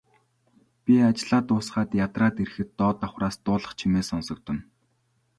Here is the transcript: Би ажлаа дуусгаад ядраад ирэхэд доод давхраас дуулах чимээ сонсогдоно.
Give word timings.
Би 0.83 0.95
ажлаа 1.09 1.41
дуусгаад 1.47 1.91
ядраад 2.05 2.35
ирэхэд 2.43 2.69
доод 2.79 2.97
давхраас 3.01 3.35
дуулах 3.45 3.71
чимээ 3.79 4.03
сонсогдоно. 4.09 4.61